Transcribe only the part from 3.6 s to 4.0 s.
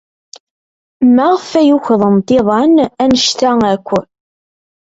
akk?